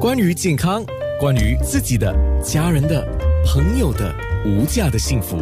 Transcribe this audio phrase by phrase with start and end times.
[0.00, 0.84] 关于健康，
[1.18, 3.04] 关于自己的、家人的、
[3.44, 4.14] 朋友的
[4.46, 5.36] 无价的幸福，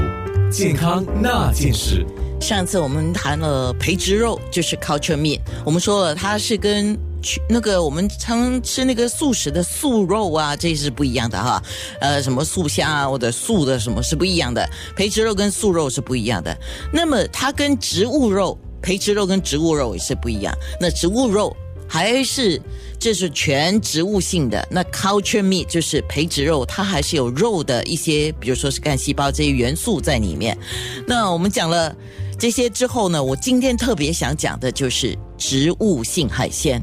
[0.50, 2.06] 健康那件事。
[2.40, 6.98] 上次我们谈了培植肉，就是 culture meat，我们说了它是跟
[7.50, 11.62] 那个我们常吃那个素食的素肉啊，这是不一样的哈。
[12.00, 14.66] 呃，什么素虾啊或者素的什么是不一样的，
[14.96, 16.56] 培植肉跟素肉是不一样的。
[16.90, 18.58] 那么它跟植物肉。
[18.82, 20.54] 培植肉跟植物肉也是不一样。
[20.80, 21.56] 那植物肉
[21.88, 22.60] 还是
[22.98, 30.56] 这是全植物性的，那 culture meat 就是培植肉，它还是有肉的一些，比如说是干细胞这些元素在里面。
[31.06, 31.94] 那我们讲了
[32.38, 36.82] 这些之后呢，我今天特别想讲的就是植物性海鲜。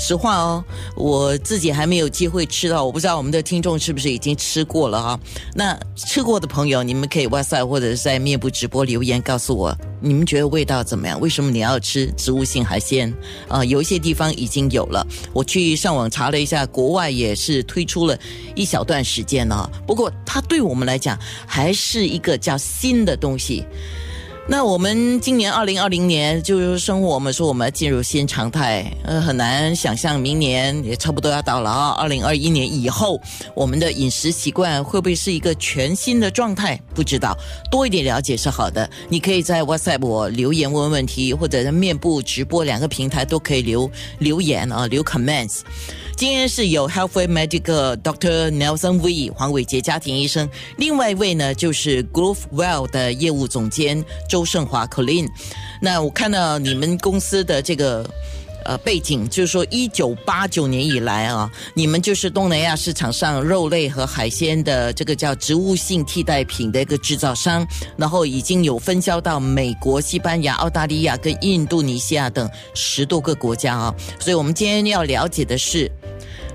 [0.00, 0.64] 实话哦，
[0.96, 5.20] 我自己还没有机会吃到，我不知道我们的听众是不是已经吃过了哈。
[5.54, 11.20] 那吃过的朋友，你们可以哇塞或者是在面部直播留言告诉我，你们觉得味道怎么样？
[11.20, 13.14] 为什么你要吃植物性海鲜？
[13.46, 18.18] 啊，有一些地方已经有了，我去上网查了一下，国外也是推出了
[18.56, 19.70] 一小段时间了。
[19.86, 23.66] 不过它对我们来讲还是一个叫新的东西。
[24.52, 31.90] 那我们今年二零二零年就是生活，我们说我们要进入新常态，呃，很难想象明年也差不多要到了啊。
[31.90, 33.20] 二零二一年以后，
[33.54, 36.76] 我们的饮食习惯会不会是一个全新的状态？
[36.96, 37.38] 不知道，
[37.70, 38.90] 多一点了解是好的。
[39.08, 45.60] 你可以在 WhatsApp 我留言问问题，或者在面部直播两个平台都可以留留言啊，留 comments。
[46.20, 50.46] 今天是有 Healthway Medical Doctor Nelson V 黄伟杰家庭医生，
[50.76, 55.26] 另外一位呢就是 Groove Well 的业务总监周胜华 Colin。
[55.80, 58.06] 那我看到你们公司的这个
[58.66, 67.66] 呃背景，就是说一九八九年以来啊，你们就是东南亚市场上肉类和海鲜的这个叫植物性替代品的一个制造商，
[67.96, 73.94] 然后已经有分销到美国、西班牙、澳大利亚跟印度尼西亚等十多个国家啊。
[74.18, 75.90] 所以我们今天要了解的是。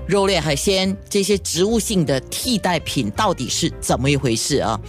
[0.06, 4.80] 肉类、海鲜这些植物性的替代品到底是怎么一回事啊？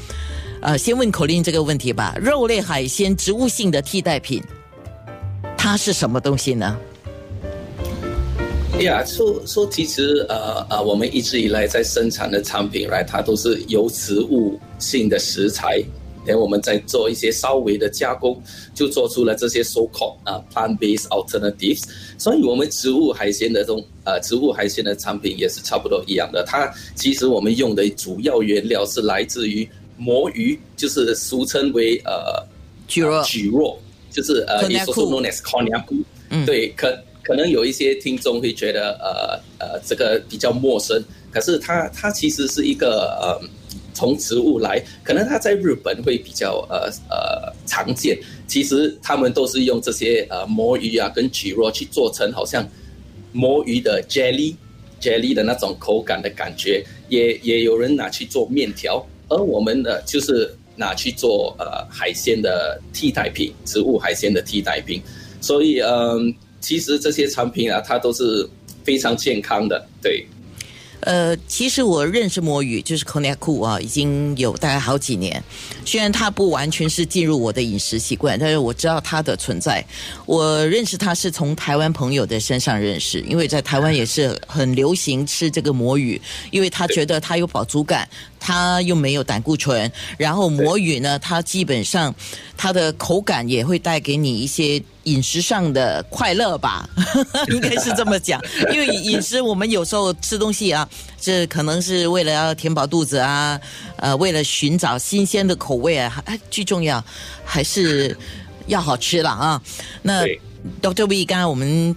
[0.61, 2.15] 呃，先问口令这个问题吧。
[2.21, 4.43] 肉类、海鲜植物性的替代品，
[5.57, 6.77] 它是什么东西呢？
[8.79, 15.83] 呀，说说其实呃呃，我们一直以来在生产的产品来，它都是由植物性的食材。
[16.27, 18.39] 等我们再做一些稍微的加工，
[18.75, 21.83] 就做出了这些 so called 啊 plant-based alternatives。
[22.17, 26.43] 所以，我们植物海鲜的这种呃植物海鲜的产品也是差不多一样的。
[26.43, 32.45] 它其实我们用的主要原料是来自于魔芋，就是俗称为呃
[32.89, 33.77] 蒟蒻，蒟蒻
[34.11, 35.95] 就是呃你所说 known as c o n y a k
[36.29, 41.01] 嗯，对，可可能有一些听众会觉得呃呃这个比较陌生，
[41.31, 43.49] 可是它它其实是一个呃。
[43.97, 48.15] 从植物来，可能它在日本会比较呃呃常见。
[48.45, 52.63] 其实他们都是用这些呃魔芋啊跟蒟蒻去做成，好像
[53.31, 54.53] 魔芋的 jelly
[55.01, 56.85] jelly 的那种口感的感觉。
[57.09, 65.01] 也也有人拿去做面条，而我们呢就是拿去做呃海鲜的替代品，植物海鲜的替代品。
[65.41, 66.31] 所以嗯，
[66.61, 68.47] 其实这些产品啊，它都是
[68.83, 70.23] 非常健康的，对。
[71.07, 75.41] 呃，其实我认识魔芋，就是 k o n a k u 啊，已经有大概好几年。
[75.85, 79.81] 虽然它不完全是进入我的饮食习惯，但是我知道它的存在。
[80.25, 88.05] 我认识它是从台湾朋友的身上认识，因为在台湾也是很流行吃这个魔芋，因为他觉得它有饱足感。
[88.39, 92.13] 它又没有胆固醇，然后魔芋呢，它基本上
[92.55, 96.87] 它的口感也会带给你一些饮食上的快乐吧，
[97.49, 98.41] 应该是这么讲。
[98.71, 100.87] 因为饮食我们有时候吃东西啊，
[101.19, 103.59] 这可能是为了要填饱肚子啊，
[103.97, 107.03] 呃，为了寻找新鲜的口味啊，哎，最重要
[107.43, 108.15] 还是
[108.67, 109.61] 要好吃了啊。
[110.01, 110.23] 那
[110.81, 111.95] Doctor V，刚刚我们。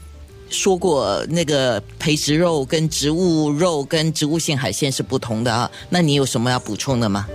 [0.51, 7.27] 说过那个培植肉跟植物肉跟植物性海鲜是不同的啊，那你有什么要补充的吗？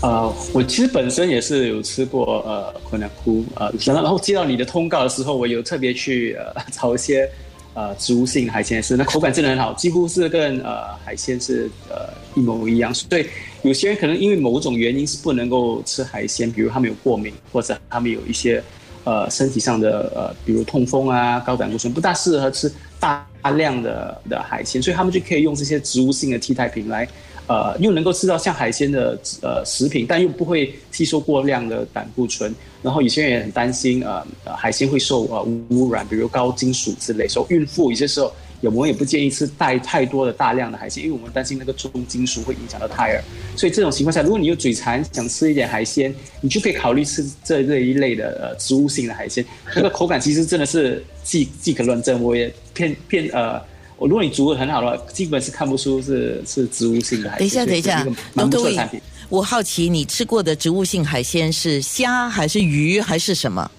[0.00, 7.30] 啊，我其实本身也是有吃过呃昆南菇啊，然后接到你的通告的时候，我有特别去呃找一些
[7.74, 12.92] 呃植物性海鲜吃，那口感真的很好，几乎是跟呃海鲜是呃一模一样。
[12.92, 13.24] 所以
[13.62, 18.60] 有些人可能因为某种原因是不能够吃海鲜，比如他们有过敏，或者他们有一些。
[19.04, 23.26] 呃，身体上的呃，比如痛风啊，高胆固醇不大适合吃大
[23.56, 27.08] 量的的海鲜，所以他们就可以用这些植物性的替代品来，
[27.46, 32.54] 呃，又能够吃到像海鲜的呃食品，但又不会吸收过量的胆固醇。
[32.82, 34.24] 然后有些人也很担心，呃，
[34.56, 37.28] 海鲜会受呃污染，比如高金属之类。
[37.28, 38.32] 所以孕妇有些时候。
[38.70, 43.22] 我们也不建议吃带太多的大量的海鲜，因为我们担心那个重金属会影响到胎儿。
[43.56, 49.44] 所以这种情况下，如果你有嘴馋想吃一点海鲜，你就可以考虑吃这这一类的呃植物性的海鲜，
[49.74, 52.22] 那个口感其实真的是即即可论证。
[52.22, 53.60] 我也偏偏呃。
[53.98, 57.38] 如果你煮的很好的话，基本是看不出是是植物性的海鲜。
[57.38, 58.04] 等一下，等一下，
[58.34, 59.00] 蛮不错的产品。
[59.28, 63.70] 我好奇你吃过的植物性海鲜是虾还是鱼还是什么？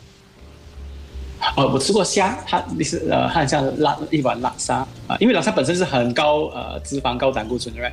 [1.55, 7.91] 哦，我吃过虾，它你是呃，它像辣一碗辣沙啊，因为辣沙本身是很高呃脂肪、高胆固醇的。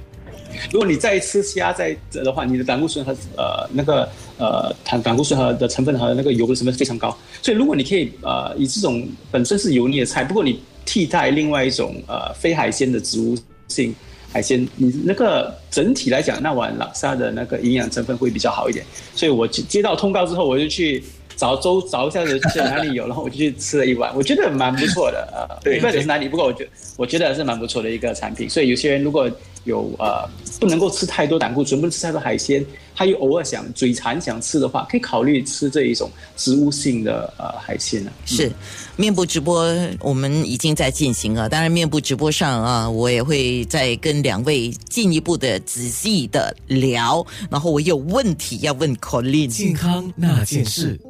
[0.72, 4.08] 如果你再吃虾再的话，你的胆固醇和呃那个
[4.38, 7.16] 呃胆胆固醇和的成分和那个油的成分非常高。
[7.42, 13.36] 所以如果你可以呃以这种本身是油腻的菜，不过你替代另外一种呃非海鲜的植物
[13.68, 13.94] 性
[14.32, 18.84] 海鲜，你那个整体来讲，那碗拉沙的那个营养成分会比较好一点。
[19.14, 21.04] 所以我接到通告之后，我就去。
[21.40, 28.48] 找周找一下子去哪里有，然后我就去吃了一碗，我觉得蛮不错的呃，不知道是哪里，不过我觉我觉得还是蛮不错的一个产品。
[28.50, 29.30] 所以有些人如果
[29.64, 30.28] 有呃
[30.60, 32.62] 不能够吃太多胆固醇，不能吃太多海鲜，
[32.94, 38.12] 他又偶尔想嘴馋想吃的话，可以考虑吃这一种植物性的呃海鲜呢。
[38.26, 38.52] 是
[38.96, 39.64] 面部直播
[40.00, 49.46] 我们已经在进行了，当然面部直播上啊，我也会再跟两位进一步的仔细的聊，然后我有问题要问 Colin。
[49.46, 51.00] 健康那件事。